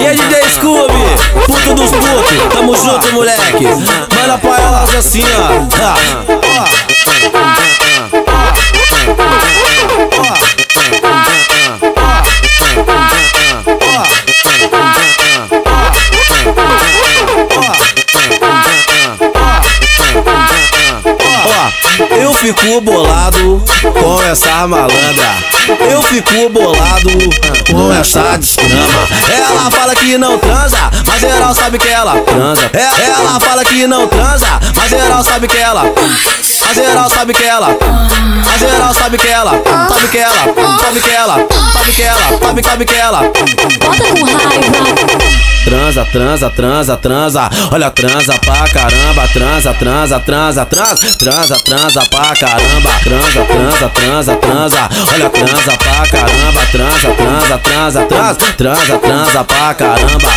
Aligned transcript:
E 0.00 0.06
aí 0.06 0.16
DJ 0.16 0.42
Scooby, 0.54 0.92
puto 1.46 1.74
dos 1.74 1.90
putos, 1.90 2.54
tamo 2.54 2.74
junto 2.76 3.12
moleque. 3.12 3.64
Manda 3.66 4.38
pra 4.38 4.58
elas 4.58 4.94
assim, 4.94 5.24
ó. 5.38 6.88
ó. 6.88 6.91
Fico 22.42 22.80
bolado 22.80 23.62
com 24.00 24.22
essa 24.24 24.66
malandra. 24.66 25.36
Eu 25.88 26.02
fico 26.02 26.48
bolado 26.48 27.08
com 27.70 27.92
essa 27.92 28.36
desgrama. 28.36 29.06
Ela 29.32 29.70
fala 29.70 29.94
que 29.94 30.18
não 30.18 30.36
transa, 30.38 30.90
mas 31.06 31.20
geral 31.20 31.54
sabe 31.54 31.78
que 31.78 31.86
ela 31.86 32.20
transa. 32.22 32.68
Ela 32.72 33.38
fala 33.38 33.64
que 33.64 33.86
não 33.86 34.08
transa, 34.08 34.58
mas 34.74 34.90
geral 34.90 35.22
sabe 35.22 35.46
que 35.46 35.56
ela. 35.56 35.84
A 36.68 36.74
geral 36.74 37.08
sabe 37.08 37.32
que 37.32 37.44
ela. 37.44 37.68
A 38.52 38.58
geral 38.58 38.92
sabe 38.92 39.18
que 39.18 39.28
ela. 39.28 39.52
Sabe 39.88 40.08
que 40.08 40.18
ela. 40.18 40.78
Sabe 40.80 41.00
que 41.00 41.10
ela. 41.10 41.36
Sabe 41.72 41.92
que 41.92 42.02
ela. 42.02 42.38
Sabe, 42.40 42.62
sabe 42.64 42.84
que 42.84 42.94
ela. 42.94 43.20
Bota 43.22 44.04
com 44.04 44.24
raiva. 44.24 45.41
Transa, 45.64 46.04
transa, 46.04 46.50
transa, 46.50 46.96
transa. 46.96 47.50
Olha, 47.70 47.90
transa 47.90 48.38
pra 48.38 48.68
caramba. 48.68 49.28
Transa, 49.28 49.74
transa, 49.74 50.20
transa, 50.20 50.66
transa. 50.66 51.14
Transa, 51.18 51.56
transa 51.64 52.02
pra 52.10 52.34
caramba. 52.36 52.90
Transa, 53.02 53.44
transa, 53.44 53.88
transa, 53.88 54.36
transa. 54.36 54.88
Olha, 55.12 55.30
transa 55.30 55.72
pra 55.78 56.06
caramba. 56.06 56.66
Transa, 56.70 57.10
transa, 57.14 57.58
transa, 57.58 58.02
transa. 58.02 58.52
Transa, 58.56 58.98
transa 58.98 59.44
pra 59.44 59.74
caramba. 59.74 60.32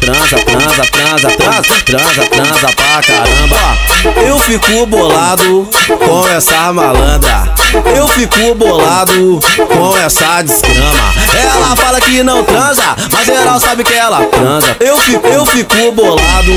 Transa, 0.00 0.36
transa, 0.36 0.82
transa, 0.90 1.28
transa, 1.36 1.74
transa, 1.84 2.24
transa 2.30 2.68
pra 2.76 3.02
caramba. 3.02 3.78
Eu 4.26 4.38
fico 4.38 4.86
bolado 4.86 5.68
com 6.04 6.28
essa 6.28 6.72
malandra. 6.72 7.61
Eu 7.96 8.06
fico 8.08 8.54
bolado 8.54 9.40
com 9.72 9.96
essa 9.96 10.42
desgrama. 10.42 11.14
Ela 11.40 11.74
fala 11.74 12.00
que 12.00 12.22
não 12.22 12.44
transa, 12.44 12.94
mas 13.10 13.24
geral 13.26 13.58
sabe 13.58 13.82
que 13.82 13.94
ela 13.94 14.24
transa. 14.26 14.76
Eu 14.78 14.98
fico, 14.98 15.26
eu 15.26 15.46
fico 15.46 15.92
bolado 15.92 16.52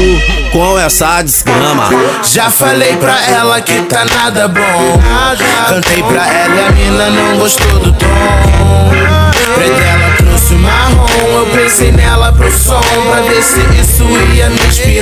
com 0.52 0.78
essa 0.78 1.22
desgrama. 1.22 1.90
Já 2.24 2.52
falei 2.52 2.98
pra 2.98 3.18
ela 3.28 3.62
que 3.62 3.82
tá 3.84 4.04
nada 4.04 4.50
bom. 4.50 5.02
Cantei 5.70 6.04
pra 6.04 6.28
ela 6.28 6.56
e 6.56 6.66
a 6.66 6.72
mina 6.72 7.10
não 7.10 7.38
gostou 7.38 7.80
do 7.80 7.94
tom. 7.94 8.08
Preta 9.56 9.82
ela 9.82 10.16
trouxe 10.18 10.54
o 10.54 10.60
marrom. 10.60 11.06
Eu 11.34 11.46
pensei 11.48 11.92
nela 11.94 12.34
pro 12.34 12.52
som 12.52 12.82
pra 13.10 13.22
ver 13.22 13.42
se 13.42 13.62
isso 13.80 14.04
ia 14.34 14.50
me 14.50 14.60
inspirar. 14.68 14.95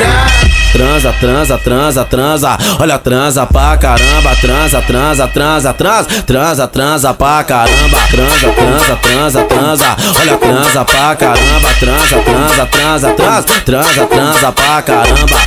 Transa, 0.73 1.13
transa, 1.19 1.57
transa, 1.59 2.03
transa. 2.03 2.57
Olha, 2.79 2.97
transa 2.97 3.45
pra 3.45 3.77
caramba. 3.77 4.35
Transa, 4.41 4.81
transa, 4.81 5.27
transa, 5.27 5.73
transa. 5.73 6.23
Transa, 6.23 6.67
transa 6.67 7.13
pra 7.13 7.43
caramba. 7.43 7.97
Transa, 8.09 8.49
transa, 8.51 8.95
transa, 8.95 9.43
transa. 9.43 9.95
Olha, 10.19 10.37
transa 10.37 10.85
pra 10.85 11.15
caramba. 11.15 11.73
Transa, 11.79 12.19
transa, 12.23 12.65
transa, 12.65 13.13
transa. 13.13 13.61
Transa, 13.61 14.05
transa 14.07 14.51
pra 14.51 14.81
caramba. 14.81 15.37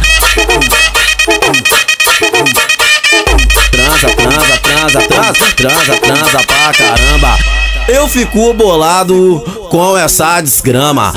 Transa, 3.72 4.08
transa, 4.08 4.56
transa, 4.62 5.00
transa. 5.08 5.54
Transa, 5.56 5.96
transa 5.96 6.38
pra 6.46 6.72
caramba. 6.72 7.38
Eu 7.88 8.08
fico 8.08 8.52
bolado 8.54 9.40
com 9.70 9.96
essa 9.96 10.40
desgrama. 10.40 11.12